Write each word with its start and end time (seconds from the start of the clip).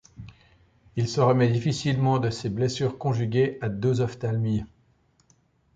Il 0.95 1.07
se 1.07 1.21
remet 1.21 1.49
difficilement 1.51 2.17
de 2.17 2.31
ses 2.31 2.49
blessures 2.49 2.97
conjuguées 2.97 3.59
à 3.61 3.69
deux 3.69 4.01
ophtalmies. 4.01 4.63